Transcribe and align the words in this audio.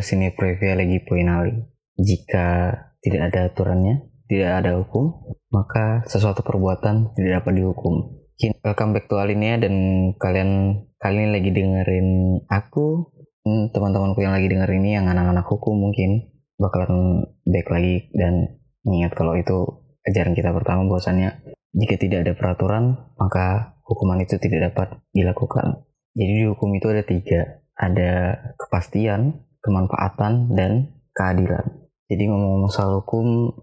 Disciplina 0.00 0.32
sine 0.32 0.32
previa 0.32 0.72
legi 0.80 0.98
poinali. 1.04 1.52
Jika 2.00 2.72
tidak 3.04 3.22
ada 3.28 3.52
aturannya, 3.52 4.08
tidak 4.32 4.64
ada 4.64 4.80
hukum, 4.80 5.36
maka 5.52 6.00
sesuatu 6.08 6.40
perbuatan 6.40 7.12
tidak 7.12 7.44
dapat 7.44 7.60
dihukum. 7.60 8.24
Welcome 8.64 8.96
back 8.96 9.12
to 9.12 9.20
Alinea 9.20 9.60
dan 9.60 9.74
kalian 10.16 10.82
kali 10.96 11.20
ini 11.20 11.28
lagi 11.28 11.50
dengerin 11.52 12.08
aku, 12.48 13.12
hmm, 13.44 13.76
teman-temanku 13.76 14.24
yang 14.24 14.32
lagi 14.32 14.48
denger 14.48 14.72
ini 14.72 14.96
yang 14.96 15.04
anak-anak 15.04 15.44
hukum 15.44 15.76
mungkin 15.76 16.32
bakalan 16.56 17.28
back 17.44 17.68
lagi 17.68 18.08
dan 18.16 18.56
mengingat 18.88 19.12
kalau 19.12 19.36
itu 19.36 19.84
ajaran 20.08 20.32
kita 20.32 20.56
pertama 20.56 20.88
bahwasannya 20.88 21.44
jika 21.76 22.00
tidak 22.00 22.24
ada 22.24 22.32
peraturan 22.32 22.96
maka 23.20 23.76
hukuman 23.84 24.24
itu 24.24 24.40
tidak 24.40 24.72
dapat 24.72 24.96
dilakukan. 25.12 25.84
Jadi 26.16 26.32
di 26.40 26.44
hukum 26.48 26.72
itu 26.72 26.88
ada 26.88 27.04
tiga, 27.04 27.60
ada 27.76 28.40
kepastian, 28.56 29.49
kemanfaatan, 29.60 30.52
dan 30.52 30.92
keadilan. 31.14 31.64
Jadi 32.10 32.26
ngomong-ngomong 32.26 32.72
soal 32.72 33.00
hukum, 33.00 33.54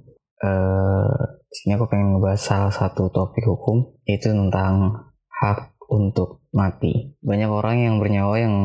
eh, 0.41 1.17
sini 1.51 1.75
aku 1.75 1.89
pengen 1.91 2.17
ngebahas 2.17 2.41
salah 2.41 2.73
satu 2.73 3.11
topik 3.11 3.43
hukum, 3.43 3.97
yaitu 4.07 4.31
tentang 4.31 5.07
hak 5.41 5.75
untuk 5.87 6.45
mati. 6.51 7.15
Banyak 7.23 7.49
orang 7.51 7.77
yang 7.83 7.95
bernyawa 7.99 8.35
yang 8.39 8.55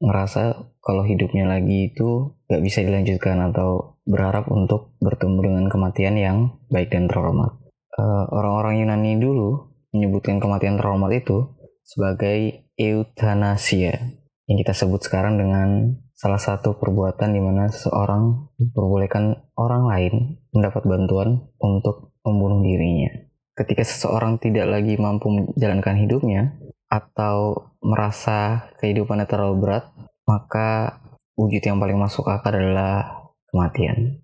ngerasa 0.00 0.70
kalau 0.80 1.04
hidupnya 1.04 1.44
lagi 1.44 1.92
itu 1.92 2.32
gak 2.48 2.64
bisa 2.64 2.80
dilanjutkan 2.80 3.52
atau 3.52 4.00
berharap 4.08 4.48
untuk 4.48 4.96
bertemu 4.98 5.38
dengan 5.44 5.64
kematian 5.68 6.16
yang 6.16 6.38
baik 6.72 6.88
dan 6.90 7.06
terhormat. 7.06 7.52
Eh, 8.00 8.24
orang-orang 8.32 8.80
Yunani 8.80 9.20
dulu 9.20 9.70
menyebutkan 9.92 10.40
kematian 10.40 10.80
terhormat 10.80 11.12
itu 11.12 11.52
sebagai 11.84 12.70
eutanasia 12.78 14.14
yang 14.46 14.56
kita 14.58 14.72
sebut 14.74 15.02
sekarang 15.02 15.36
dengan 15.38 15.98
salah 16.20 16.36
satu 16.36 16.76
perbuatan 16.76 17.32
di 17.32 17.40
mana 17.40 17.72
seseorang 17.72 18.52
memperbolehkan 18.60 19.40
orang 19.56 19.88
lain 19.88 20.14
mendapat 20.52 20.84
bantuan 20.84 21.48
untuk 21.56 22.12
membunuh 22.20 22.60
dirinya. 22.60 23.08
Ketika 23.56 23.80
seseorang 23.80 24.36
tidak 24.36 24.68
lagi 24.68 25.00
mampu 25.00 25.32
menjalankan 25.32 25.96
hidupnya 25.96 26.60
atau 26.92 27.72
merasa 27.80 28.68
kehidupannya 28.84 29.24
terlalu 29.24 29.64
berat, 29.64 29.88
maka 30.28 31.00
wujud 31.40 31.64
yang 31.64 31.80
paling 31.80 31.96
masuk 31.96 32.28
akal 32.28 32.52
adalah 32.52 33.32
kematian. 33.48 34.20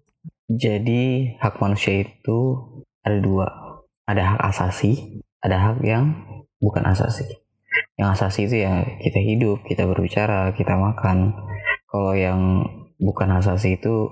Jadi 0.52 1.32
hak 1.40 1.56
manusia 1.64 2.04
itu 2.04 2.38
ada 3.00 3.16
dua. 3.24 3.48
Ada 4.04 4.36
hak 4.36 4.40
asasi, 4.52 5.24
ada 5.40 5.56
hak 5.72 5.80
yang 5.80 6.12
bukan 6.60 6.84
asasi. 6.92 7.24
Yang 7.96 8.08
asasi 8.20 8.40
itu 8.52 8.56
ya 8.68 8.84
kita 9.00 9.18
hidup, 9.24 9.64
kita 9.64 9.88
berbicara, 9.88 10.52
kita 10.52 10.76
makan, 10.76 11.32
kalau 11.86 12.12
yang 12.12 12.66
bukan 12.98 13.38
asasi 13.38 13.78
itu 13.78 14.10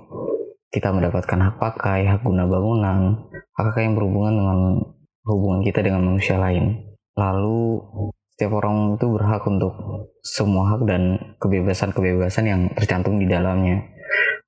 kita 0.71 0.91
mendapatkan 0.91 1.39
hak 1.39 1.55
pakai, 1.59 2.03
hak 2.07 2.21
guna 2.23 2.43
bangunan, 2.47 3.31
hak 3.55 3.65
hak 3.71 3.79
yang 3.79 3.95
berhubungan 3.95 4.33
dengan 4.35 4.59
hubungan 5.25 5.61
kita 5.63 5.79
dengan 5.79 6.03
manusia 6.03 6.35
lain. 6.35 6.83
Lalu 7.15 7.79
setiap 8.35 8.59
orang 8.59 8.99
itu 8.99 9.07
berhak 9.07 9.43
untuk 9.47 9.73
semua 10.19 10.75
hak 10.75 10.81
dan 10.83 11.03
kebebasan-kebebasan 11.39 12.45
yang 12.45 12.61
tercantum 12.75 13.15
di 13.15 13.27
dalamnya 13.31 13.79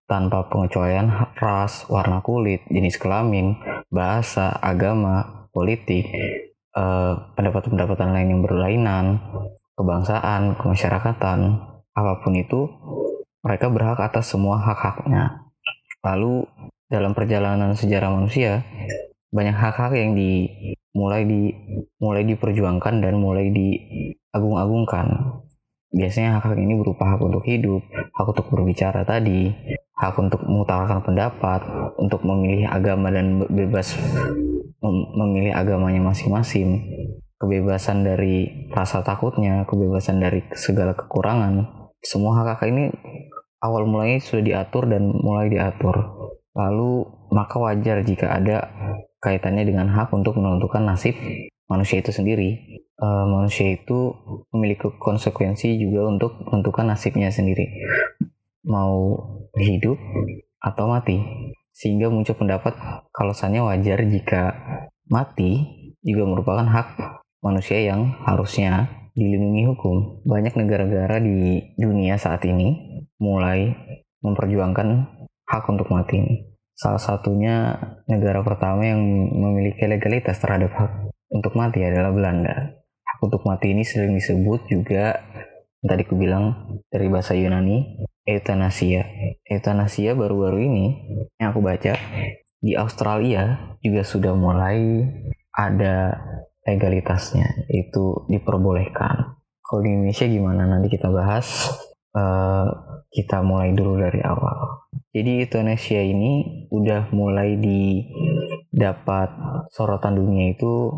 tanpa 0.08 0.48
pengecualian 0.52 1.36
ras, 1.39 1.88
warna 1.92 2.23
kulit, 2.23 2.64
jenis 2.72 3.00
kelamin, 3.00 3.59
bahasa, 3.92 4.55
agama, 4.59 5.48
politik, 5.52 6.08
eh, 6.75 7.14
pendapatan-pendapatan 7.36 8.11
lain 8.11 8.31
yang 8.36 8.42
berlainan, 8.44 9.05
kebangsaan, 9.75 10.59
kemasyarakatan, 10.59 11.39
apa 11.98 12.14
pun 12.23 12.33
itu 12.36 12.67
mereka 13.48 13.72
berhak 13.72 14.03
atas 14.03 14.28
semua 14.28 14.59
hak-haknya. 14.59 15.48
Lalu 16.04 16.44
dalam 16.92 17.16
perjalanan 17.16 17.72
sejarah 17.80 18.11
manusia 18.11 18.67
banyak 19.32 19.55
hak-hak 19.55 19.95
yang 19.95 20.20
dimulai 20.20 21.23
di 21.23 21.55
mulai 22.04 22.27
diperjuangkan 22.27 22.99
dan 22.99 23.16
mulai 23.16 23.48
diagung-agungkan. 23.48 25.39
Biasanya 25.95 26.44
hak-hak 26.44 26.60
ini 26.60 26.76
berupa 26.76 27.16
hak 27.16 27.23
untuk 27.23 27.48
hidup, 27.48 27.80
hak 27.88 28.27
untuk 28.27 28.52
berbicara 28.52 29.08
tadi, 29.08 29.55
hak 29.95 30.20
untuk 30.20 30.43
mengutarakan 30.43 30.99
pendapat, 30.99 31.64
untuk 31.95 32.27
memilih 32.27 32.67
agama 32.67 33.08
dan 33.08 33.48
bebas 33.48 33.95
memilih 35.17 35.55
agamanya 35.55 36.04
masing-masing, 36.04 36.83
kebebasan 37.39 38.05
dari 38.05 38.67
rasa 38.76 39.02
takutnya, 39.02 39.66
kebebasan 39.66 40.22
dari 40.22 40.45
segala 40.54 40.93
kekurangan. 40.93 41.66
Semua 42.04 42.43
hak-hak 42.43 42.70
ini 42.70 42.93
awal 43.62 43.90
mulanya 43.90 44.22
sudah 44.22 44.44
diatur 44.44 44.90
dan 44.90 45.10
mulai 45.10 45.50
diatur. 45.50 45.95
Lalu 46.58 47.06
maka 47.34 47.62
wajar 47.62 48.02
jika 48.02 48.34
ada 48.34 48.70
kaitannya 49.22 49.66
dengan 49.66 49.90
hak 49.92 50.14
untuk 50.14 50.38
menentukan 50.38 50.86
nasib 50.86 51.18
manusia 51.67 52.02
itu 52.02 52.16
sendiri. 52.16 52.82
Uh, 52.98 53.30
manusia 53.30 53.78
itu 53.78 54.10
memiliki 54.50 54.90
konsekuensi 54.98 55.78
juga 55.78 56.10
untuk 56.10 56.34
menentukan 56.50 56.98
nasibnya 56.98 57.30
sendiri. 57.30 57.70
Mau 58.66 59.22
hidup 59.54 60.02
atau 60.58 60.90
mati. 60.90 61.22
Sehingga 61.78 62.10
muncul 62.10 62.34
pendapat 62.34 62.73
kalau 63.14 63.38
kalasannya 63.38 63.62
wajar 63.62 64.02
jika 64.10 64.58
mati 65.06 65.62
juga 66.02 66.26
merupakan 66.26 66.66
hak 66.66 67.22
manusia 67.46 67.86
yang 67.86 68.17
harusnya 68.26 68.90
dilindungi 69.14 69.70
hukum. 69.70 70.26
Banyak 70.26 70.58
negara-negara 70.58 71.22
di 71.22 71.62
dunia 71.78 72.17
saat 72.17 72.42
ini 72.50 72.86
mulai 73.17 73.73
memperjuangkan 74.22 74.88
hak 75.48 75.64
untuk 75.70 75.88
mati 75.89 76.22
ini. 76.22 76.36
Salah 76.78 77.02
satunya 77.02 77.73
negara 78.05 78.45
pertama 78.45 78.86
yang 78.86 79.02
memiliki 79.33 79.89
legalitas 79.89 80.38
terhadap 80.38 80.70
hak 80.78 80.92
untuk 81.33 81.58
mati 81.58 81.82
adalah 81.82 82.14
Belanda. 82.14 82.78
Hak 83.02 83.20
untuk 83.26 83.42
mati 83.50 83.73
ini 83.73 83.82
sering 83.82 84.14
disebut 84.14 84.70
juga 84.70 85.17
tadi 85.82 86.04
aku 86.05 86.14
bilang 86.20 86.78
dari 86.92 87.10
bahasa 87.10 87.33
Yunani 87.33 88.05
euthanasia. 88.28 89.08
Euthanasia 89.48 90.14
baru-baru 90.14 90.58
ini 90.67 90.86
yang 91.39 91.55
aku 91.55 91.64
baca 91.64 91.95
di 92.61 92.73
Australia 92.76 93.58
juga 93.80 94.04
sudah 94.04 94.34
mulai 94.36 95.08
ada 95.55 96.14
legalitasnya 96.67 97.66
itu 97.72 98.28
diperbolehkan. 98.28 99.39
Kalau 99.64 99.82
di 99.82 99.89
Indonesia 99.95 100.28
gimana 100.28 100.67
nanti 100.67 100.92
kita 100.92 101.08
bahas. 101.10 101.72
Uh, 102.17 102.66
kita 103.14 103.45
mulai 103.45 103.78
dulu 103.78 104.02
dari 104.02 104.26
awal. 104.26 104.89
Jadi 105.14 105.45
Indonesia 105.45 106.02
ini 106.02 106.66
udah 106.73 107.14
mulai 107.14 107.58
didapat 107.58 109.30
sorotan 109.70 110.17
dunia 110.17 110.54
itu 110.54 110.89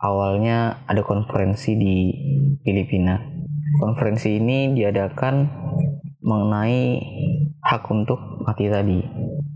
awalnya 0.00 0.84
ada 0.88 1.04
konferensi 1.04 1.76
di 1.76 1.96
Filipina. 2.64 3.20
Konferensi 3.76 4.40
ini 4.40 4.72
diadakan 4.72 5.34
mengenai 6.24 6.80
hak 7.60 7.84
untuk 7.92 8.20
mati 8.40 8.68
tadi, 8.72 9.00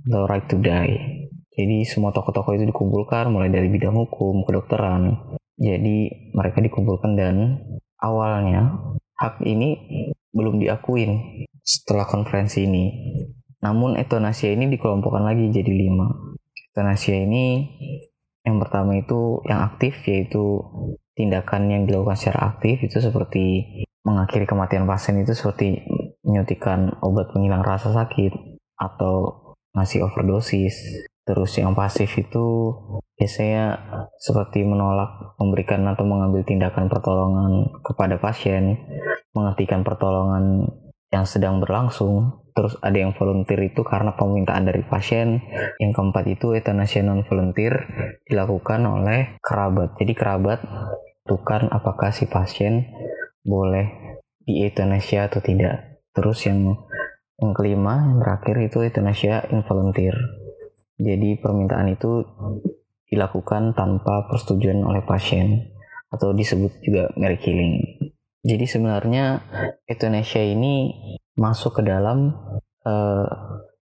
the 0.04 0.20
right 0.28 0.44
to 0.44 0.60
die. 0.60 1.28
Jadi 1.56 1.88
semua 1.88 2.12
tokoh-tokoh 2.12 2.54
itu 2.54 2.68
dikumpulkan 2.68 3.32
mulai 3.32 3.48
dari 3.48 3.66
bidang 3.72 3.96
hukum, 3.96 4.44
kedokteran. 4.44 5.16
Jadi 5.58 6.30
mereka 6.36 6.62
dikumpulkan 6.62 7.18
dan 7.18 7.58
awalnya 7.98 8.78
hak 9.18 9.42
ini 9.42 9.74
belum 10.38 10.62
diakuin 10.62 11.42
setelah 11.66 12.06
konferensi 12.06 12.62
ini. 12.62 12.86
Namun 13.58 13.98
euthanasia 13.98 14.54
ini 14.54 14.70
dikelompokkan 14.70 15.26
lagi 15.26 15.50
jadi 15.50 15.72
lima. 15.74 16.06
Euthanasia 16.70 17.18
ini 17.18 17.66
yang 18.46 18.62
pertama 18.62 18.94
itu 18.94 19.42
yang 19.50 19.66
aktif 19.66 19.98
yaitu 20.06 20.62
tindakan 21.18 21.66
yang 21.68 21.82
dilakukan 21.84 22.14
secara 22.14 22.54
aktif 22.54 22.80
itu 22.86 23.02
seperti 23.02 23.66
mengakhiri 24.06 24.46
kematian 24.46 24.86
pasien 24.86 25.18
itu 25.20 25.34
seperti 25.34 25.82
menyuntikkan 26.22 27.02
obat 27.02 27.28
penghilang 27.34 27.60
rasa 27.60 27.90
sakit 27.90 28.30
atau 28.78 29.48
ngasih 29.74 30.06
overdosis. 30.06 31.04
Terus 31.28 31.52
yang 31.60 31.76
pasif 31.76 32.08
itu 32.16 32.72
biasanya 33.20 33.76
seperti 34.16 34.64
menolak 34.64 35.36
memberikan 35.36 35.84
atau 35.84 36.08
mengambil 36.08 36.40
tindakan 36.46 36.88
pertolongan 36.88 37.68
kepada 37.84 38.16
pasien, 38.16 38.80
menghentikan 39.38 39.86
pertolongan 39.86 40.66
yang 41.14 41.24
sedang 41.24 41.62
berlangsung. 41.62 42.44
Terus 42.52 42.74
ada 42.82 42.98
yang 42.98 43.14
volunteer 43.14 43.70
itu 43.70 43.86
karena 43.86 44.18
permintaan 44.18 44.66
dari 44.66 44.82
pasien. 44.82 45.38
Yang 45.78 45.92
keempat 45.94 46.24
itu 46.26 46.58
euthanasia 46.58 47.06
non 47.06 47.22
volunteer 47.22 47.86
dilakukan 48.26 48.82
oleh 48.82 49.38
kerabat. 49.38 49.94
Jadi 50.02 50.12
kerabat 50.18 50.58
tentukan 51.22 51.70
apakah 51.70 52.10
si 52.10 52.26
pasien 52.26 52.90
boleh 53.46 54.18
di 54.42 54.66
euthanasia 54.66 55.30
atau 55.30 55.38
tidak. 55.38 56.02
Terus 56.10 56.50
yang 56.50 56.74
yang 57.38 57.54
kelima, 57.54 58.02
yang 58.02 58.18
terakhir 58.18 58.56
itu 58.66 58.82
euthanasia 58.82 59.46
involunteer. 59.54 60.18
Jadi 60.98 61.38
permintaan 61.38 61.94
itu 61.94 62.26
dilakukan 63.06 63.78
tanpa 63.78 64.26
persetujuan 64.26 64.82
oleh 64.82 65.06
pasien 65.06 65.70
atau 66.10 66.34
disebut 66.34 66.82
juga 66.82 67.12
merry 67.14 67.38
killing. 67.38 67.78
Jadi 68.48 68.64
sebenarnya 68.64 69.44
Indonesia 69.84 70.40
ini 70.40 70.88
masuk 71.36 71.78
ke 71.78 71.82
dalam 71.84 72.32
uh, 72.88 73.28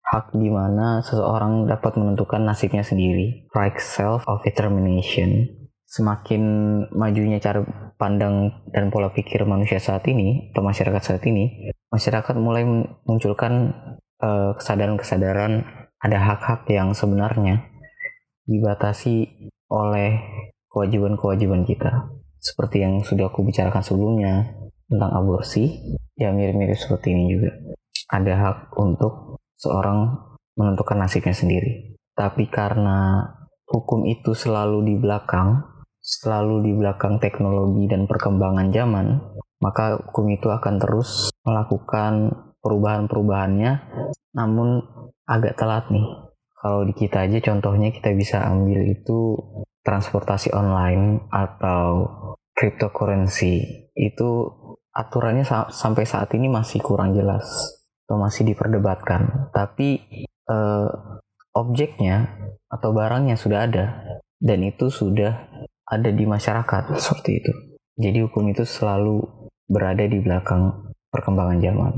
hak 0.01 0.33
di 0.33 0.50
mana 0.50 1.06
seseorang 1.06 1.69
dapat 1.69 2.01
menentukan 2.01 2.41
nasibnya 2.41 2.81
sendiri, 2.81 3.45
right 3.53 3.77
self 3.77 4.25
of 4.25 4.41
determination. 4.41 5.45
Semakin 5.85 6.41
majunya 6.97 7.38
cara 7.38 7.62
pandang 8.01 8.65
dan 8.73 8.89
pola 8.89 9.13
pikir 9.13 9.45
manusia 9.45 9.77
saat 9.77 10.01
ini 10.09 10.50
atau 10.50 10.65
masyarakat 10.65 11.01
saat 11.13 11.23
ini, 11.29 11.69
masyarakat 11.94 12.35
mulai 12.41 12.65
munculkan 13.06 13.69
kesadaran 14.17 14.57
kesadaran-kesadaran 14.97 15.53
ada 16.01 16.17
hak-hak 16.17 16.65
yang 16.73 16.97
sebenarnya 16.97 17.69
dibatasi 18.50 19.29
oleh 19.69 20.21
kewajiban-kewajiban 20.73 21.69
kita. 21.69 22.09
Seperti 22.45 22.86
yang 22.86 23.01
sudah 23.01 23.33
aku 23.33 23.42
bicarakan 23.42 23.81
sebelumnya 23.81 24.45
tentang 24.86 25.12
aborsi, 25.18 25.81
ya 26.13 26.30
mirip-mirip 26.30 26.77
seperti 26.77 27.18
ini 27.18 27.25
juga. 27.33 27.50
Ada 28.13 28.33
hak 28.38 28.57
untuk 28.77 29.42
seorang 29.57 30.13
menentukan 30.53 31.01
nasibnya 31.01 31.33
sendiri. 31.33 31.97
Tapi 32.13 32.45
karena 32.53 33.25
hukum 33.65 34.06
itu 34.06 34.38
selalu 34.38 34.86
di 34.86 34.95
belakang, 35.01 35.65
selalu 35.97 36.69
di 36.69 36.71
belakang 36.77 37.18
teknologi 37.18 37.89
dan 37.89 38.06
perkembangan 38.06 38.69
zaman, 38.69 39.07
maka 39.57 39.98
hukum 39.98 40.30
itu 40.30 40.53
akan 40.53 40.77
terus 40.77 41.33
melakukan 41.41 42.30
perubahan-perubahannya, 42.62 43.71
namun 44.38 44.86
agak 45.25 45.57
telat 45.57 45.89
nih. 45.89 46.06
Kalau 46.62 46.86
di 46.86 46.94
kita 46.94 47.25
aja 47.25 47.41
contohnya 47.41 47.89
kita 47.89 48.13
bisa 48.13 48.45
ambil 48.45 48.86
itu 48.86 49.38
transportasi 49.86 50.50
online 50.53 51.30
atau 51.30 52.09
cryptocurrency 52.56 53.86
itu 53.94 54.30
aturannya 54.96 55.44
sa 55.44 55.68
sampai 55.68 56.07
saat 56.07 56.31
ini 56.34 56.48
masih 56.48 56.80
kurang 56.80 57.12
jelas 57.12 57.46
atau 58.07 58.16
masih 58.18 58.48
diperdebatkan. 58.48 59.52
Tapi 59.52 60.02
eh, 60.50 60.90
objeknya 61.56 62.31
atau 62.72 62.96
barangnya 62.96 63.36
sudah 63.36 63.68
ada 63.68 63.86
dan 64.40 64.60
itu 64.63 64.88
sudah 64.88 65.52
ada 65.86 66.10
di 66.10 66.25
masyarakat 66.25 66.96
seperti 66.98 67.31
itu. 67.44 67.52
Jadi 67.96 68.18
hukum 68.28 68.52
itu 68.52 68.68
selalu 68.68 69.24
berada 69.69 70.04
di 70.04 70.19
belakang 70.19 70.92
perkembangan 71.12 71.60
zaman. 71.63 71.94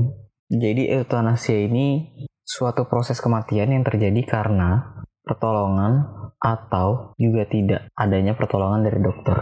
Jadi 0.48 0.88
euthanasia 0.94 1.58
ini 1.58 2.08
suatu 2.46 2.88
proses 2.88 3.20
kematian 3.20 3.74
yang 3.74 3.84
terjadi 3.84 4.24
karena 4.24 5.04
pertolongan 5.20 6.08
atau 6.40 7.12
juga 7.20 7.44
tidak 7.50 7.92
adanya 7.92 8.32
pertolongan 8.32 8.86
dari 8.86 9.02
dokter. 9.02 9.36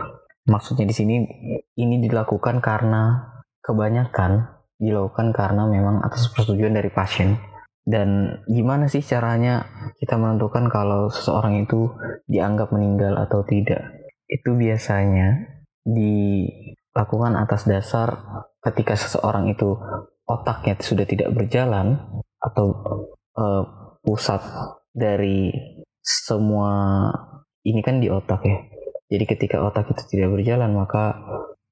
Maksudnya 0.46 0.86
di 0.86 0.94
sini 0.94 1.16
ini 1.74 1.96
dilakukan 2.02 2.62
karena 2.62 3.34
kebanyakan 3.62 4.56
dilakukan 4.76 5.32
karena 5.32 5.64
memang 5.64 6.04
atas 6.04 6.28
persetujuan 6.32 6.76
dari 6.76 6.90
pasien. 6.92 7.40
Dan 7.86 8.42
gimana 8.50 8.90
sih 8.90 8.98
caranya 8.98 9.62
kita 10.02 10.18
menentukan 10.18 10.66
kalau 10.66 11.06
seseorang 11.06 11.62
itu 11.62 11.86
dianggap 12.26 12.74
meninggal 12.74 13.14
atau 13.14 13.46
tidak? 13.46 14.10
Itu 14.26 14.58
biasanya 14.58 15.62
dilakukan 15.86 17.38
atas 17.38 17.62
dasar 17.70 18.18
ketika 18.58 18.98
seseorang 18.98 19.46
itu 19.54 19.78
otaknya 20.26 20.74
sudah 20.82 21.06
tidak 21.06 21.30
berjalan 21.30 22.02
atau 22.42 22.74
uh, 23.38 23.62
pusat 24.02 24.42
dari 24.90 25.54
semua 26.02 27.06
ini 27.62 27.82
kan 27.86 28.02
di 28.02 28.10
otak 28.10 28.42
ya. 28.42 28.58
Jadi 29.06 29.24
ketika 29.24 29.62
otak 29.62 29.94
itu 29.94 30.02
tidak 30.18 30.34
berjalan 30.34 30.74
maka 30.74 31.14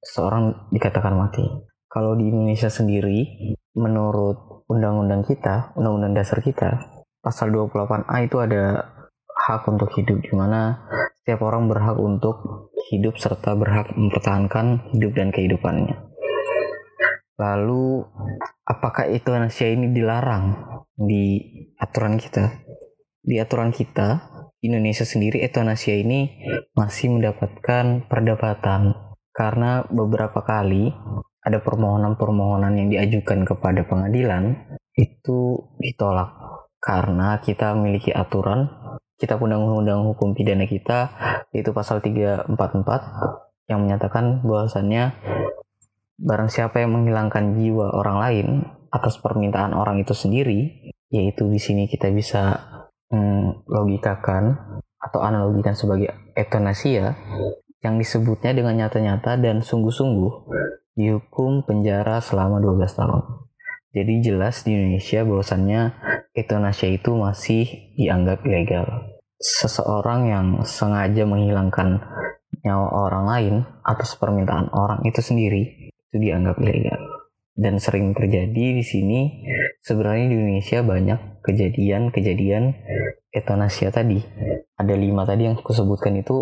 seorang 0.04 0.70
dikatakan 0.70 1.14
mati. 1.18 1.42
Kalau 1.90 2.14
di 2.14 2.30
Indonesia 2.30 2.70
sendiri 2.70 3.50
menurut 3.74 4.66
undang-undang 4.70 5.26
kita, 5.26 5.74
undang-undang 5.74 6.14
dasar 6.14 6.38
kita, 6.42 6.78
pasal 7.22 7.50
28A 7.50 8.16
itu 8.26 8.38
ada 8.38 8.86
hak 9.34 9.66
untuk 9.66 9.90
hidup 9.98 10.22
di 10.22 10.32
mana 10.34 10.86
setiap 11.22 11.42
orang 11.42 11.66
berhak 11.66 11.98
untuk 11.98 12.70
hidup 12.92 13.18
serta 13.18 13.56
berhak 13.58 13.90
mempertahankan 13.96 14.94
hidup 14.94 15.12
dan 15.16 15.34
kehidupannya. 15.34 15.96
Lalu 17.34 18.06
apakah 18.62 19.10
itu 19.10 19.34
euthanasia 19.34 19.74
ini 19.74 19.90
dilarang 19.90 20.54
di 20.94 21.42
aturan 21.82 22.14
kita? 22.14 22.62
Di 23.24 23.40
aturan 23.40 23.72
kita, 23.72 24.28
Indonesia 24.60 25.08
sendiri 25.08 25.40
euthanasia 25.40 25.96
ini 25.96 26.44
masih 26.76 27.16
mendapatkan 27.16 28.04
perdebatan 28.04 28.92
karena 29.32 29.88
beberapa 29.88 30.44
kali 30.44 30.92
ada 31.40 31.60
permohonan-permohonan 31.64 32.76
yang 32.76 32.88
diajukan 32.92 33.48
kepada 33.48 33.88
pengadilan 33.88 34.76
itu 34.96 35.56
ditolak 35.80 36.36
karena 36.80 37.40
kita 37.40 37.72
memiliki 37.72 38.12
aturan 38.12 38.68
kita 39.16 39.40
undang-undang 39.40 40.04
hukum 40.04 40.36
pidana 40.36 40.68
kita 40.68 41.12
yaitu 41.52 41.72
pasal 41.72 42.04
344 42.04 42.52
yang 43.72 43.80
menyatakan 43.84 44.44
bahwasannya 44.44 45.16
barang 46.20 46.50
siapa 46.52 46.84
yang 46.84 46.94
menghilangkan 46.94 47.56
jiwa 47.56 47.90
orang 47.96 48.18
lain 48.20 48.46
atas 48.94 49.18
permintaan 49.18 49.74
orang 49.74 49.98
itu 49.98 50.14
sendiri, 50.14 50.94
yaitu 51.10 51.50
di 51.50 51.58
sini 51.58 51.90
kita 51.90 52.14
bisa 52.14 52.62
hmm, 53.14 53.70
logikakan 53.70 54.58
atau 54.98 55.20
analogikan 55.22 55.78
sebagai 55.78 56.10
etanasia 56.34 57.14
yang 57.84 58.00
disebutnya 58.00 58.56
dengan 58.56 58.74
nyata-nyata 58.74 59.38
dan 59.38 59.62
sungguh-sungguh 59.62 60.32
dihukum 60.98 61.62
penjara 61.62 62.18
selama 62.18 62.58
12 62.58 62.98
tahun. 62.98 63.22
Jadi 63.94 64.14
jelas 64.26 64.66
di 64.66 64.74
Indonesia 64.74 65.22
bahwasannya 65.22 65.80
etanasia 66.34 66.90
itu 66.90 67.14
masih 67.14 67.94
dianggap 67.94 68.42
ilegal. 68.42 69.14
Seseorang 69.38 70.26
yang 70.26 70.46
sengaja 70.66 71.22
menghilangkan 71.28 72.02
nyawa 72.64 72.88
orang 73.06 73.24
lain 73.28 73.54
atas 73.84 74.16
permintaan 74.16 74.72
orang 74.72 75.04
itu 75.04 75.20
sendiri 75.20 75.92
itu 75.92 76.16
dianggap 76.16 76.56
ilegal 76.64 77.14
dan 77.54 77.78
sering 77.78 78.16
terjadi 78.16 78.74
di 78.74 78.82
sini 78.82 79.20
sebenarnya 79.78 80.26
di 80.26 80.34
Indonesia 80.34 80.78
banyak 80.82 81.20
kejadian-kejadian 81.46 82.74
etanasia 83.34 83.90
tadi. 83.90 84.22
Ada 84.78 84.94
lima 84.94 85.26
tadi 85.26 85.50
yang 85.50 85.58
aku 85.58 85.74
sebutkan 85.74 86.14
itu 86.14 86.38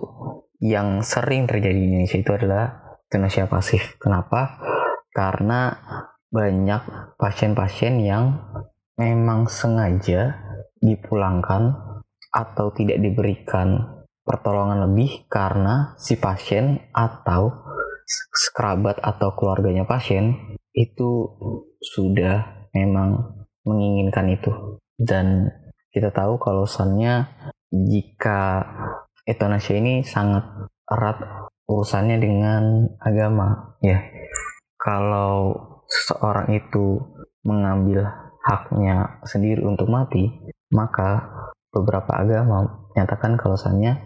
yang 0.60 1.00
sering 1.00 1.48
terjadi 1.48 1.74
di 1.74 1.88
Indonesia 1.88 2.20
itu 2.20 2.32
adalah 2.36 2.64
etanasia 3.08 3.48
pasif. 3.48 3.96
Kenapa? 3.96 4.60
Karena 5.08 5.72
banyak 6.28 7.16
pasien-pasien 7.16 8.00
yang 8.04 8.40
memang 9.00 9.48
sengaja 9.48 10.36
dipulangkan 10.80 11.76
atau 12.32 12.72
tidak 12.72 13.00
diberikan 13.00 14.00
pertolongan 14.24 14.88
lebih 14.88 15.28
karena 15.28 15.92
si 16.00 16.16
pasien 16.16 16.88
atau 16.94 17.52
kerabat 18.56 19.00
atau 19.02 19.34
keluarganya 19.36 19.84
pasien 19.84 20.56
itu 20.72 21.28
sudah 21.82 22.68
memang 22.72 23.44
menginginkan 23.66 24.32
itu. 24.32 24.52
Dan 24.96 25.50
kita 25.92 26.08
tahu 26.10 26.40
kalau 26.40 26.64
misalnya 26.64 27.28
jika 27.70 28.64
eutanasia 29.28 29.78
ini 29.78 30.02
sangat 30.02 30.44
erat 30.88 31.48
urusannya 31.68 32.16
dengan 32.18 32.88
agama 32.98 33.78
ya 33.84 34.00
kalau 34.80 35.54
seseorang 35.86 36.50
itu 36.56 37.00
mengambil 37.44 38.08
haknya 38.42 39.22
sendiri 39.22 39.62
untuk 39.62 39.86
mati 39.92 40.32
maka 40.72 41.28
beberapa 41.72 42.12
agama 42.16 42.88
menyatakan 42.92 43.36
kalau 43.40 43.56
misalnya 43.56 44.00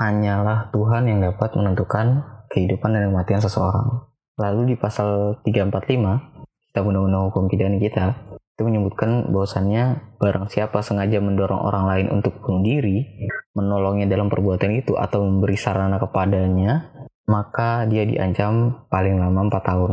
hanyalah 0.00 0.72
Tuhan 0.72 1.06
yang 1.06 1.20
dapat 1.22 1.54
menentukan 1.54 2.24
kehidupan 2.50 2.94
dan 2.94 3.10
kematian 3.10 3.42
seseorang. 3.42 4.10
Lalu 4.38 4.74
di 4.74 4.76
pasal 4.78 5.38
345 5.46 6.70
kita 6.70 6.82
undang-undang 6.82 7.30
hukum 7.30 7.46
pidana 7.46 7.78
kita 7.78 8.33
itu 8.54 8.62
menyebutkan 8.62 9.34
bahwasannya 9.34 10.14
barang 10.22 10.46
siapa 10.46 10.78
sengaja 10.78 11.18
mendorong 11.18 11.58
orang 11.58 11.90
lain 11.90 12.06
untuk 12.14 12.38
bunuh 12.38 12.62
diri, 12.62 13.26
menolongnya 13.58 14.06
dalam 14.06 14.30
perbuatan 14.30 14.78
itu 14.78 14.94
atau 14.94 15.26
memberi 15.26 15.58
sarana 15.58 15.98
kepadanya, 15.98 16.94
maka 17.26 17.82
dia 17.90 18.06
diancam 18.06 18.86
paling 18.86 19.18
lama 19.18 19.50
4 19.50 19.58
tahun 19.58 19.92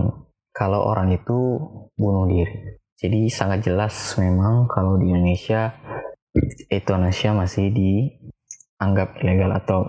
kalau 0.53 0.86
orang 0.86 1.10
itu 1.10 1.58
bunuh 1.98 2.30
diri. 2.30 2.77
Jadi 3.01 3.34
sangat 3.34 3.65
jelas 3.65 4.13
memang 4.22 4.70
kalau 4.70 5.01
di 5.01 5.10
Indonesia 5.10 5.74
euthanasia 6.70 7.34
masih 7.34 7.74
dianggap 7.74 9.18
ilegal 9.25 9.58
atau 9.58 9.80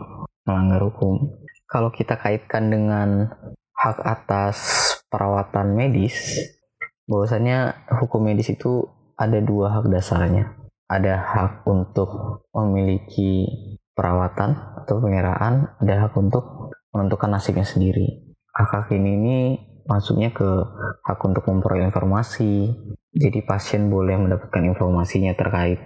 melanggar 0.48 0.80
hukum 0.88 1.42
kalau 1.72 1.88
kita 1.88 2.20
kaitkan 2.20 2.68
dengan 2.68 3.32
hak 3.72 3.98
atas 4.04 4.56
perawatan 5.08 5.72
medis, 5.72 6.36
bahwasanya 7.06 7.86
hukum 8.02 8.26
medis 8.26 8.52
itu 8.52 8.86
ada 9.18 9.38
dua 9.38 9.78
hak 9.78 9.90
dasarnya. 9.90 10.54
Ada 10.90 11.14
hak 11.16 11.52
untuk 11.64 12.42
memiliki 12.52 13.48
perawatan 13.96 14.82
atau 14.84 15.00
pengiraan, 15.00 15.78
ada 15.80 15.94
hak 16.06 16.12
untuk 16.20 16.74
menentukan 16.92 17.32
nasibnya 17.32 17.64
sendiri. 17.64 18.36
Hak 18.52 18.68
hak 18.68 18.86
ini, 18.92 19.10
ini 19.16 19.36
masuknya 19.88 20.30
ke 20.36 20.44
hak 21.06 21.20
untuk 21.24 21.48
memperoleh 21.48 21.88
informasi. 21.88 22.76
Jadi 23.12 23.44
pasien 23.44 23.88
boleh 23.92 24.16
mendapatkan 24.16 24.64
informasinya 24.64 25.32
terkait 25.36 25.80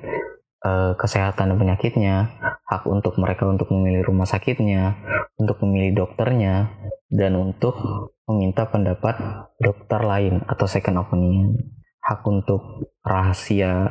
uh, 0.66 0.92
kesehatan 0.98 1.54
dan 1.54 1.58
penyakitnya, 1.58 2.34
hak 2.66 2.82
untuk 2.90 3.14
mereka 3.22 3.46
untuk 3.46 3.70
memilih 3.70 4.02
rumah 4.02 4.26
sakitnya, 4.26 4.98
untuk 5.38 5.62
memilih 5.62 6.02
dokternya, 6.02 6.74
dan 7.06 7.38
untuk 7.38 7.78
meminta 8.26 8.66
pendapat 8.66 9.46
dokter 9.62 10.00
lain 10.02 10.42
atau 10.50 10.66
second 10.66 11.06
opinion. 11.06 11.54
Hak 12.02 12.26
untuk 12.26 12.90
rahasia 13.02 13.90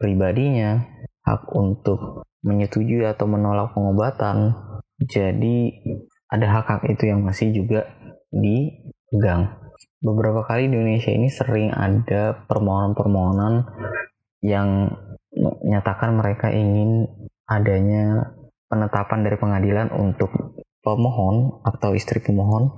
pribadinya, 0.00 0.84
hak 1.24 1.52
untuk 1.52 2.24
menyetujui 2.44 3.04
atau 3.04 3.24
menolak 3.28 3.72
pengobatan. 3.72 4.52
Jadi 5.00 5.72
ada 6.28 6.60
hak-hak 6.60 6.88
itu 6.92 7.08
yang 7.08 7.24
masih 7.24 7.52
juga 7.52 7.88
dipegang. 8.32 9.60
Beberapa 10.04 10.44
kali 10.44 10.68
di 10.68 10.76
Indonesia 10.76 11.12
ini 11.12 11.32
sering 11.32 11.72
ada 11.72 12.44
permohonan-permohonan 12.44 13.64
yang 14.44 14.92
menyatakan 15.34 16.14
mereka 16.14 16.50
ingin 16.50 17.10
adanya 17.44 18.34
penetapan 18.70 19.26
dari 19.26 19.36
pengadilan 19.36 19.88
untuk 19.92 20.30
pemohon 20.80 21.60
atau 21.64 21.92
istri 21.96 22.20
pemohon 22.20 22.70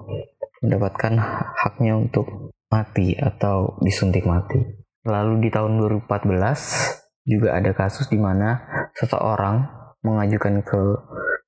mendapatkan 0.65 1.19
haknya 1.55 1.99
untuk 2.01 2.55
mati 2.73 3.15
atau 3.15 3.79
disuntik 3.83 4.27
mati. 4.27 4.59
Lalu 5.07 5.47
di 5.47 5.49
tahun 5.55 5.79
2014 6.07 7.27
juga 7.27 7.59
ada 7.59 7.71
kasus 7.75 8.11
di 8.11 8.19
mana 8.19 8.63
seseorang 8.95 9.67
mengajukan 10.03 10.63
ke 10.63 10.81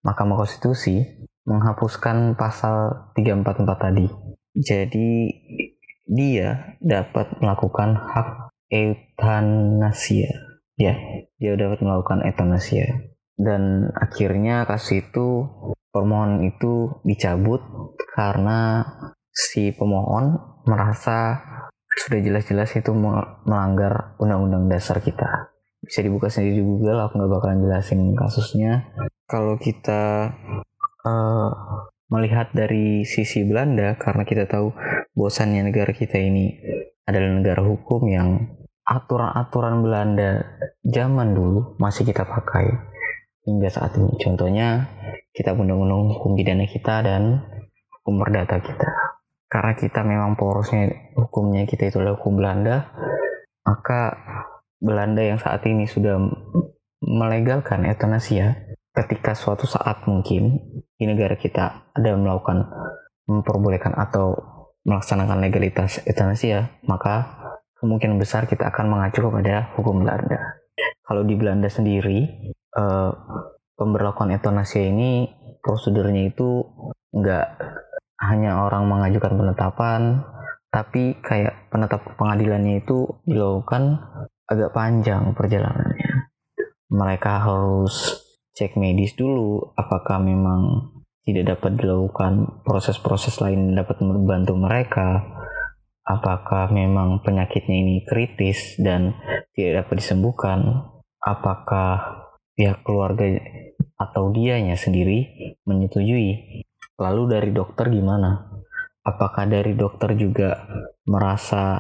Mahkamah 0.03 0.39
Konstitusi 0.43 1.03
menghapuskan 1.47 2.39
pasal 2.39 3.11
344 3.19 3.67
tadi. 3.79 4.07
Jadi 4.59 5.11
dia 6.09 6.77
dapat 6.83 7.39
melakukan 7.41 7.95
hak 7.95 8.29
eutanasia. 8.73 10.48
Ya, 10.79 10.95
dia 11.43 11.59
dapat 11.59 11.83
melakukan 11.83 12.23
eutanasia. 12.23 12.87
Dan 13.35 13.91
akhirnya 13.99 14.63
kasus 14.63 15.03
itu 15.03 15.47
permohonan 15.91 16.47
itu 16.47 17.03
dicabut 17.03 17.59
karena 18.15 18.87
si 19.35 19.75
pemohon 19.75 20.39
merasa 20.67 21.43
sudah 21.99 22.23
jelas-jelas 22.23 22.71
itu 22.79 22.95
melanggar 22.95 24.15
undang-undang 24.23 24.71
dasar 24.71 25.03
kita. 25.03 25.51
Bisa 25.83 26.03
dibuka 26.03 26.31
sendiri 26.31 26.63
di 26.63 26.65
Google, 26.67 27.03
aku 27.03 27.19
nggak 27.19 27.31
bakalan 27.31 27.63
jelasin 27.67 28.15
kasusnya. 28.15 28.87
Kalau 29.27 29.59
kita 29.59 30.31
uh, 31.03 31.51
melihat 32.09 32.55
dari 32.55 33.03
sisi 33.03 33.43
Belanda 33.45 33.99
karena 33.99 34.23
kita 34.23 34.47
tahu 34.47 34.73
bosannya 35.15 35.69
negara 35.69 35.91
kita 35.91 36.17
ini 36.19 36.55
adalah 37.05 37.35
negara 37.35 37.63
hukum 37.65 38.05
yang 38.09 38.58
aturan-aturan 38.89 39.85
Belanda 39.85 40.49
zaman 40.81 41.37
dulu 41.37 41.77
masih 41.77 42.09
kita 42.09 42.25
pakai 42.25 42.73
hingga 43.45 43.69
saat 43.69 43.93
ini. 44.01 44.17
Contohnya 44.17 44.89
kita 45.37 45.53
undang-undang 45.53 46.17
hukum 46.17 46.33
pidana 46.33 46.65
kita 46.65 47.05
dan 47.05 47.45
hukum 48.01 48.25
perdata 48.25 48.57
kita. 48.65 48.89
Karena 49.49 49.73
kita 49.77 50.01
memang 50.05 50.37
porosnya 50.41 51.13
hukumnya 51.17 51.69
kita 51.69 51.93
itu 51.93 52.01
adalah 52.01 52.17
hukum 52.17 52.41
Belanda, 52.41 52.89
maka 53.65 54.17
Belanda 54.81 55.21
yang 55.21 55.41
saat 55.41 55.65
ini 55.69 55.85
sudah 55.85 56.21
melegalkan 57.05 57.89
eutanasia 57.89 58.69
ketika 58.93 59.33
suatu 59.33 59.65
saat 59.65 60.05
mungkin 60.05 60.59
di 60.97 61.05
negara 61.05 61.37
kita 61.39 61.93
ada 61.93 62.11
melakukan 62.17 62.69
memperbolehkan 63.29 63.93
atau 63.97 64.37
melaksanakan 64.85 65.45
legalitas 65.45 66.01
euthanasia, 66.09 66.73
maka 66.85 67.48
kemungkinan 67.79 68.19
besar 68.19 68.51
kita 68.51 68.71
akan 68.71 68.87
mengacu 68.91 69.23
kepada 69.23 69.75
hukum 69.79 70.03
Belanda. 70.03 70.61
Kalau 71.07 71.23
di 71.25 71.35
Belanda 71.39 71.71
sendiri, 71.71 72.53
eh, 72.55 73.11
pemberlakuan 73.79 74.35
euthanasia 74.35 74.83
ini 74.83 75.31
prosedurnya 75.63 76.29
itu 76.29 76.67
nggak 77.15 77.47
hanya 78.19 78.67
orang 78.67 78.91
mengajukan 78.91 79.39
penetapan, 79.39 80.27
tapi 80.69 81.17
kayak 81.23 81.71
penetap 81.71 82.03
pengadilannya 82.19 82.83
itu 82.83 83.07
dilakukan 83.25 84.03
agak 84.51 84.75
panjang 84.75 85.33
perjalanannya. 85.33 86.35
Mereka 86.91 87.33
harus 87.47 88.25
cek 88.59 88.75
medis 88.75 89.15
dulu 89.15 89.71
apakah 89.79 90.19
memang 90.19 90.91
tidak 91.23 91.57
dapat 91.57 91.79
dilakukan 91.79 92.65
proses-proses 92.65 93.39
lain 93.39 93.77
dapat 93.77 94.01
membantu 94.01 94.57
mereka 94.57 95.23
apakah 96.09 96.73
memang 96.73 97.21
penyakitnya 97.21 97.77
ini 97.85 97.97
kritis 98.09 98.81
dan 98.81 99.13
tidak 99.53 99.85
dapat 99.85 99.95
disembuhkan? 100.01 100.61
Apakah 101.21 102.25
pihak 102.57 102.81
keluarga 102.81 103.29
atau 104.01 104.33
dianya 104.33 104.81
sendiri 104.81 105.29
menyetujui? 105.69 106.65
Lalu 106.97 107.23
dari 107.29 107.51
dokter 107.53 107.93
gimana? 107.93 108.49
Apakah 109.05 109.45
dari 109.45 109.77
dokter 109.77 110.17
juga 110.17 110.65
merasa 111.05 111.79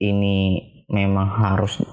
ini 0.00 0.60
memang 0.88 1.28
harus 1.36 1.84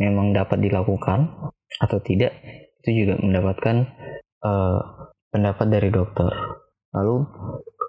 memang 0.00 0.32
dapat 0.32 0.58
dilakukan 0.64 1.52
atau 1.76 1.98
tidak? 2.00 2.32
Itu 2.80 3.04
juga 3.04 3.20
mendapatkan 3.20 3.76
uh, 4.40 4.78
pendapat 5.30 5.66
dari 5.68 5.88
dokter. 5.92 6.32
Lalu 6.96 7.28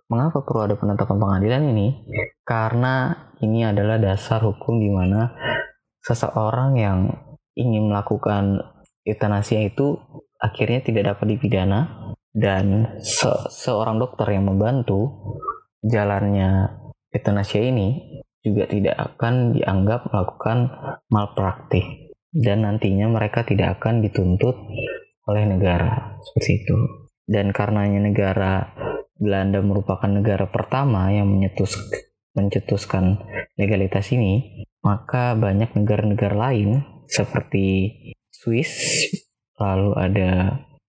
mengapa 0.07 0.43
perlu 0.43 0.67
ada 0.67 0.75
penetapan 0.75 1.17
pengadilan 1.19 1.63
ini? 1.71 1.87
Karena 2.43 3.11
ini 3.43 3.67
adalah 3.67 3.99
dasar 3.99 4.43
hukum 4.43 4.79
di 4.79 4.89
mana 4.91 5.31
seseorang 6.03 6.79
yang 6.79 6.99
ingin 7.57 7.91
melakukan 7.91 8.63
euthanasia 9.03 9.63
itu 9.63 9.99
akhirnya 10.39 10.83
tidak 10.83 11.15
dapat 11.15 11.35
dipidana 11.35 12.13
dan 12.31 12.99
se 13.01 13.29
seorang 13.49 13.97
dokter 13.97 14.29
yang 14.29 14.45
membantu 14.45 15.09
jalannya 15.81 16.69
euthanasia 17.09 17.65
ini 17.65 18.21
juga 18.45 18.69
tidak 18.69 18.95
akan 18.95 19.57
dianggap 19.57 20.07
melakukan 20.13 20.57
malpraktik 21.09 22.07
dan 22.31 22.63
nantinya 22.63 23.09
mereka 23.09 23.41
tidak 23.43 23.81
akan 23.81 24.05
dituntut 24.05 24.55
oleh 25.27 25.43
negara 25.43 26.15
seperti 26.23 26.63
itu. 26.63 26.77
Dan 27.27 27.51
karenanya 27.51 27.99
negara 28.07 28.71
Belanda 29.17 29.59
merupakan 29.65 30.07
negara 30.07 30.45
pertama 30.49 31.09
yang 31.09 31.29
menyetus, 31.29 31.77
mencetuskan 32.37 33.21
legalitas 33.57 34.09
ini, 34.13 34.65
maka 34.85 35.33
banyak 35.33 35.73
negara-negara 35.73 36.37
lain 36.37 36.85
seperti 37.09 37.93
Swiss, 38.29 38.71
lalu 39.57 39.91
ada 39.97 40.31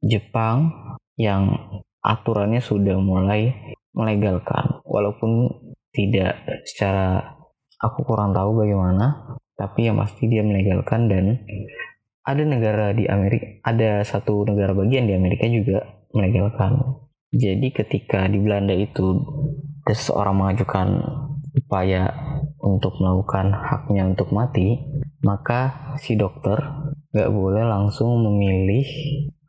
Jepang 0.01 0.73
yang 1.17 1.57
aturannya 2.01 2.61
sudah 2.61 2.97
mulai 2.97 3.53
melegalkan, 3.93 4.81
walaupun 4.85 5.49
tidak 5.91 6.39
secara 6.65 7.35
aku 7.81 8.05
kurang 8.05 8.31
tahu 8.31 8.63
bagaimana 8.63 9.35
tapi 9.57 9.89
yang 9.89 9.99
pasti 9.99 10.29
dia 10.31 10.45
melegalkan 10.45 11.11
dan 11.11 11.41
ada 12.21 12.43
negara 12.45 12.93
di 12.93 13.09
Amerika 13.09 13.61
ada 13.65 14.05
satu 14.05 14.45
negara 14.45 14.71
bagian 14.77 15.09
di 15.09 15.13
Amerika 15.17 15.49
juga 15.49 15.85
melegalkan 16.13 16.77
jadi 17.31 17.67
ketika 17.71 18.27
di 18.27 18.37
Belanda 18.39 18.75
itu 18.75 19.23
ada 19.87 19.95
seseorang 19.97 20.35
mengajukan 20.37 20.87
upaya 21.51 22.11
untuk 22.61 22.95
melakukan 23.01 23.51
haknya 23.51 24.07
untuk 24.07 24.31
mati 24.31 24.79
maka 25.25 25.95
si 25.99 26.15
dokter 26.15 26.59
nggak 27.11 27.31
boleh 27.31 27.63
langsung 27.67 28.23
memilih 28.23 28.87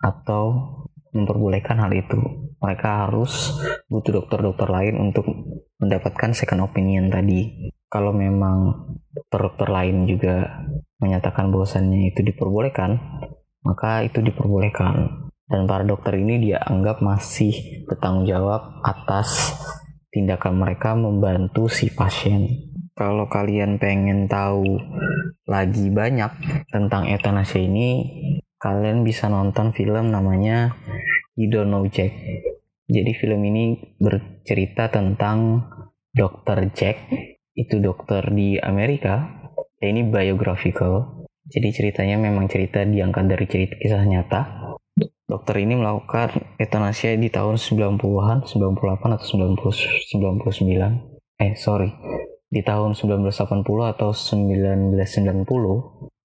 atau 0.02 0.74
memperbolehkan 1.12 1.78
hal 1.78 1.92
itu 1.92 2.18
mereka 2.62 3.06
harus 3.06 3.58
butuh 3.90 4.22
dokter-dokter 4.22 4.70
lain 4.70 4.96
untuk 4.98 5.26
mendapatkan 5.82 6.32
second 6.32 6.64
opinion 6.64 7.10
tadi 7.12 7.70
kalau 7.92 8.16
memang 8.16 8.88
dokter-dokter 9.12 9.68
lain 9.68 10.08
juga 10.08 10.64
menyatakan 10.96 11.52
bahwasannya 11.52 12.14
itu 12.14 12.24
diperbolehkan, 12.24 12.96
maka 13.66 14.00
itu 14.00 14.24
diperbolehkan. 14.24 15.28
Dan 15.46 15.68
para 15.68 15.84
dokter 15.86 16.18
ini 16.18 16.38
dia 16.50 16.62
anggap 16.62 17.02
masih 17.04 17.84
bertanggung 17.88 18.24
jawab 18.24 18.82
atas 18.82 19.56
tindakan 20.12 20.60
mereka 20.60 20.94
membantu 20.94 21.68
si 21.68 21.92
pasien. 21.92 22.72
Kalau 22.92 23.26
kalian 23.26 23.80
pengen 23.80 24.28
tahu 24.28 24.64
lagi 25.48 25.88
banyak 25.88 26.30
tentang 26.68 27.08
euthanasia 27.08 27.60
ini, 27.60 28.06
kalian 28.60 29.02
bisa 29.02 29.26
nonton 29.32 29.72
film 29.72 30.12
namanya 30.12 30.76
You 31.34 31.48
Don't 31.48 31.72
Know 31.72 31.88
Jack. 31.88 32.12
Jadi 32.86 33.10
film 33.16 33.40
ini 33.48 33.96
bercerita 33.96 34.92
tentang 34.92 35.64
Dr. 36.12 36.68
Jack 36.76 37.08
itu 37.56 37.80
dokter 37.80 38.32
di 38.32 38.56
Amerika 38.56 39.28
ya 39.80 39.92
ini 39.92 40.08
biographical 40.08 41.24
jadi 41.48 41.68
ceritanya 41.68 42.16
memang 42.16 42.48
cerita 42.48 42.80
diangkat 42.84 43.24
dari 43.28 43.44
cerita 43.44 43.74
kisah 43.76 44.04
nyata 44.08 44.40
dokter 45.32 45.64
ini 45.64 45.80
melakukan 45.80 46.60
euthanasia 46.60 47.16
di 47.16 47.32
tahun 47.32 47.56
90-an 47.56 48.44
98 48.44 49.16
atau 49.16 49.26
90, 49.56 50.12
99 50.12 51.40
eh 51.40 51.56
sorry. 51.56 51.88
Di 52.52 52.60
tahun 52.60 52.92
1980 52.92 53.32
atau 53.96 54.12
1990 54.12 54.92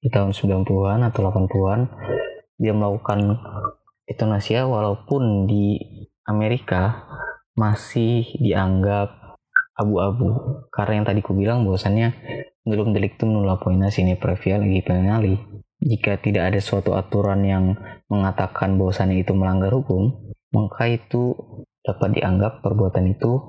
di 0.04 0.10
tahun 0.12 0.36
90-an 0.36 1.00
atau 1.08 1.20
80-an 1.24 1.82
dia 2.60 2.76
melakukan 2.76 3.40
euthanasia 4.04 4.68
walaupun 4.68 5.48
di 5.48 5.80
Amerika 6.28 7.08
masih 7.56 8.28
dianggap 8.44 9.40
abu-abu. 9.80 10.36
Karena 10.68 11.00
yang 11.00 11.08
tadi 11.08 11.24
ku 11.24 11.32
bilang 11.32 11.64
bahwasannya 11.64 12.12
belum 12.68 12.92
delictum 12.92 13.32
nulla 13.32 13.56
poena 13.56 13.88
sine 13.88 14.20
previa 14.20 14.60
lagi 14.60 14.84
penali 14.84 15.57
jika 15.88 16.20
tidak 16.20 16.53
ada 16.53 16.60
suatu 16.60 16.94
aturan 17.00 17.48
yang 17.48 17.65
mengatakan 18.12 18.75
bahwasannya 18.75 19.24
itu 19.24 19.32
melanggar 19.32 19.72
hukum 19.72 20.36
maka 20.51 20.91
itu 20.91 21.32
dapat 21.79 22.20
dianggap 22.20 22.60
perbuatan 22.60 23.08
itu 23.15 23.39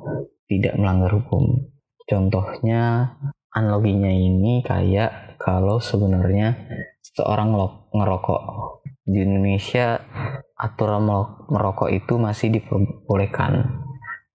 tidak 0.47 0.79
melanggar 0.79 1.11
hukum 1.11 1.67
contohnya 2.07 3.15
analoginya 3.51 4.15
ini 4.15 4.63
kayak 4.63 5.35
kalau 5.43 5.83
sebenarnya 5.83 6.55
seorang 7.03 7.55
ngerokok 7.91 8.43
di 9.09 9.25
Indonesia 9.25 9.99
aturan 10.59 11.07
merokok 11.49 11.89
itu 11.89 12.19
masih 12.19 12.53
diperbolehkan, 12.53 13.83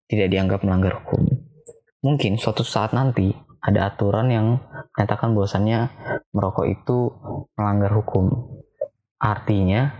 tidak 0.07 0.31
dianggap 0.31 0.59
melanggar 0.63 1.03
hukum. 1.03 1.29
Mungkin 2.01 2.39
suatu 2.41 2.65
saat 2.65 2.95
nanti 2.95 3.31
ada 3.59 3.91
aturan 3.91 4.27
yang 4.31 4.47
menyatakan 4.93 5.33
bahwasannya 5.33 5.79
merokok 6.33 6.65
itu 6.69 6.97
melanggar 7.57 7.91
hukum. 7.97 8.29
Artinya, 9.17 9.93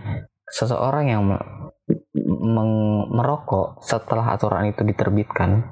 seseorang 0.48 1.10
yang 1.10 1.22
merokok 3.10 3.82
setelah 3.82 4.36
aturan 4.36 4.70
itu 4.70 4.86
diterbitkan, 4.86 5.66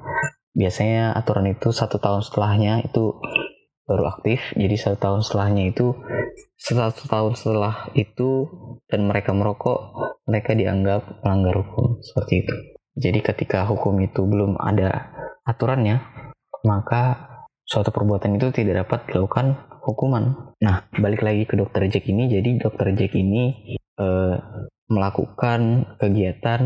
biasanya 0.53 1.15
aturan 1.15 1.49
itu 1.49 1.71
satu 1.71 1.97
tahun 1.97 2.21
setelahnya 2.25 2.83
itu 2.83 3.17
baru 3.87 4.09
aktif. 4.11 4.39
Jadi 4.55 4.75
satu 4.75 4.97
tahun 4.99 5.21
setelahnya 5.23 5.63
itu 5.71 5.95
satu 6.59 7.05
tahun 7.07 7.35
setelah 7.35 7.91
itu 7.93 8.47
dan 8.87 9.05
mereka 9.07 9.35
merokok 9.35 9.95
mereka 10.27 10.55
dianggap 10.55 11.23
melanggar 11.23 11.63
hukum. 11.63 11.99
Seperti 11.99 12.47
itu. 12.47 12.55
Jadi 12.93 13.19
ketika 13.25 13.65
hukum 13.65 13.97
itu 14.05 14.21
belum 14.23 14.55
ada 14.61 15.11
aturannya 15.43 15.99
maka 16.63 17.32
suatu 17.73 17.89
perbuatan 17.89 18.37
itu 18.37 18.53
tidak 18.53 18.85
dapat 18.85 19.09
dilakukan 19.09 19.57
hukuman. 19.81 20.53
Nah 20.61 20.85
balik 20.93 21.25
lagi 21.25 21.49
ke 21.49 21.57
dokter 21.57 21.89
Jack 21.89 22.05
ini. 22.05 22.29
Jadi 22.29 22.61
dokter 22.61 22.93
Jack 22.93 23.17
ini 23.17 23.73
eh, 23.97 24.35
melakukan 24.93 25.89
kegiatan 25.97 26.61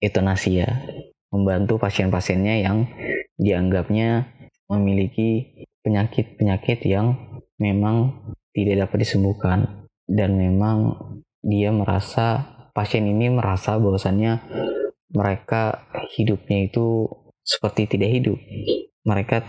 euthanasia 0.00 0.80
membantu 1.28 1.76
pasien-pasiennya 1.76 2.64
yang 2.64 2.88
dianggapnya 3.36 4.24
memiliki 4.72 5.60
penyakit-penyakit 5.84 6.80
yang 6.88 7.20
memang 7.60 8.16
tidak 8.56 8.88
dapat 8.88 9.04
disembuhkan. 9.04 9.58
Dan 10.08 10.40
memang 10.40 10.96
dia 11.44 11.68
merasa 11.68 12.56
pasien 12.72 13.04
ini 13.04 13.28
merasa 13.28 13.76
bahwasannya 13.76 14.40
mereka 15.12 15.84
hidupnya 16.16 16.64
itu 16.64 17.04
seperti 17.44 17.84
tidak 17.84 18.10
hidup. 18.16 18.38
Mereka 19.04 19.44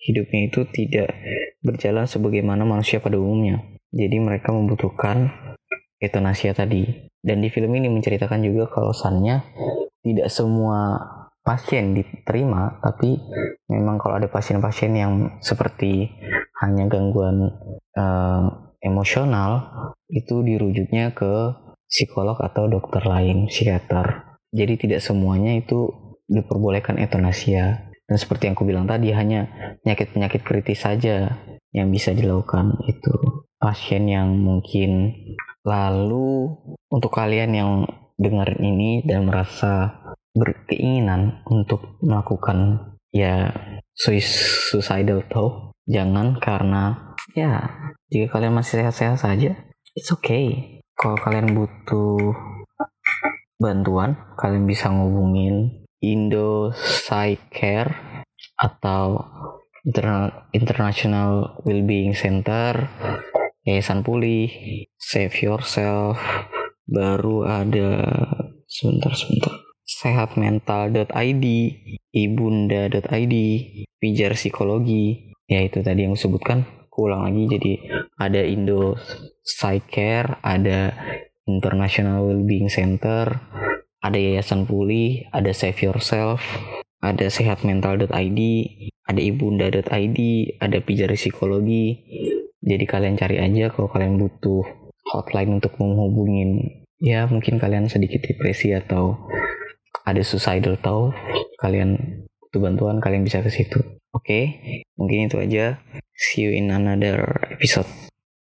hidupnya 0.00 0.48
itu 0.48 0.64
tidak 0.72 1.12
berjalan 1.60 2.08
sebagaimana 2.08 2.64
manusia 2.64 2.98
pada 2.98 3.20
umumnya 3.20 3.60
jadi 3.92 4.16
mereka 4.16 4.50
membutuhkan 4.50 5.28
euthanasia 6.00 6.56
tadi 6.56 7.10
dan 7.20 7.44
di 7.44 7.52
film 7.52 7.76
ini 7.76 7.92
menceritakan 7.92 8.40
juga 8.40 8.72
kalau 8.72 8.96
sannya 8.96 9.44
tidak 10.00 10.32
semua 10.32 10.96
pasien 11.40 11.96
diterima, 11.96 12.80
tapi 12.84 13.16
memang 13.68 13.96
kalau 13.96 14.20
ada 14.20 14.28
pasien-pasien 14.28 14.92
yang 14.92 15.12
seperti 15.40 16.08
hanya 16.60 16.88
gangguan 16.88 17.48
uh, 17.96 18.44
emosional, 18.80 19.50
itu 20.12 20.44
dirujuknya 20.44 21.16
ke 21.16 21.56
psikolog 21.90 22.38
atau 22.40 22.68
dokter 22.68 23.02
lain, 23.04 23.48
psikiater. 23.48 24.38
Jadi 24.54 24.88
tidak 24.88 25.00
semuanya 25.02 25.56
itu 25.56 25.90
diperbolehkan 26.30 27.00
euthanasia. 27.00 27.89
Dan 28.10 28.16
seperti 28.18 28.50
yang 28.50 28.58
aku 28.58 28.66
bilang 28.66 28.90
tadi, 28.90 29.14
hanya 29.14 29.46
penyakit-penyakit 29.86 30.42
kritis 30.42 30.82
saja 30.82 31.30
yang 31.70 31.86
bisa 31.94 32.10
dilakukan 32.10 32.74
itu. 32.90 33.14
Pasien 33.60 34.10
yang 34.10 34.34
mungkin 34.34 35.14
lalu 35.62 36.58
untuk 36.90 37.14
kalian 37.14 37.52
yang 37.54 37.70
dengar 38.18 38.58
ini 38.58 39.06
dan 39.06 39.30
merasa 39.30 40.02
berkeinginan 40.34 41.44
untuk 41.46 42.00
melakukan 42.02 42.90
ya 43.10 43.50
suicidal 43.94 45.26
thought 45.26 45.74
jangan 45.90 46.38
karena 46.38 47.16
ya 47.34 47.66
jika 48.06 48.38
kalian 48.38 48.54
masih 48.54 48.80
sehat-sehat 48.80 49.18
saja 49.18 49.58
it's 49.98 50.14
okay 50.14 50.78
kalau 50.94 51.18
kalian 51.18 51.50
butuh 51.50 52.30
bantuan 53.58 54.14
kalian 54.38 54.64
bisa 54.70 54.86
ngubungin 54.88 55.82
Indo 56.00 56.72
Psycare 56.76 58.24
atau 58.56 59.20
International 60.52 61.56
Wellbeing 61.64 62.12
Center 62.12 62.88
Yayasan 63.64 64.00
Pulih 64.00 64.48
Save 64.96 65.36
Yourself. 65.44 66.16
Baru 66.88 67.44
ada 67.44 68.02
sebentar 68.66 69.12
sebentar. 69.14 69.52
Sehatmental.id, 69.84 71.44
ibunda.id, 72.14 73.34
pijar 74.00 74.32
psikologi, 74.32 75.34
ya 75.44 75.60
itu 75.60 75.84
tadi 75.84 76.06
yang 76.08 76.16
disebutkan, 76.16 76.64
ulang 77.00 77.26
lagi 77.26 77.42
jadi 77.48 77.72
ada 78.16 78.40
Indo 78.44 78.96
Psycare, 79.44 80.40
ada 80.40 80.94
International 81.44 82.24
Wellbeing 82.28 82.70
Center, 82.72 83.40
ada 84.00 84.16
Yayasan 84.16 84.64
Pulih, 84.64 85.28
ada 85.32 85.52
Save 85.52 85.88
Yourself, 85.88 86.40
ada 87.00 87.28
sehatmental.id, 87.28 88.40
ada 89.08 89.20
ibunda.id, 89.20 90.18
ada 90.60 90.78
pijar 90.80 91.12
psikologi. 91.16 92.00
Jadi 92.60 92.84
kalian 92.84 93.16
cari 93.16 93.40
aja 93.40 93.72
kalau 93.72 93.88
kalian 93.88 94.20
butuh 94.20 94.64
hotline 95.10 95.58
untuk 95.58 95.74
menghubungin 95.80 96.80
ya 97.00 97.24
mungkin 97.24 97.56
kalian 97.56 97.88
sedikit 97.88 98.20
depresi 98.20 98.76
atau 98.76 99.16
ada 100.04 100.20
suicidal 100.20 100.76
tahu 100.78 101.16
kalian 101.58 101.96
butuh 102.44 102.60
bantuan 102.60 103.00
kalian 103.00 103.24
bisa 103.24 103.40
ke 103.40 103.48
situ 103.48 103.80
oke 104.12 104.20
okay? 104.20 104.44
mungkin 105.00 105.32
itu 105.32 105.40
aja 105.40 105.80
see 106.12 106.44
you 106.44 106.52
in 106.52 106.68
another 106.68 107.24
episode 107.48 107.88